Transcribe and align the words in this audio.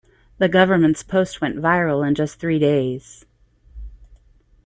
The 0.39 0.49
government's 0.49 1.03
post 1.03 1.41
went 1.41 1.57
viral 1.57 2.03
in 2.07 2.15
just 2.15 2.39
three 2.39 2.57
days. 2.57 3.23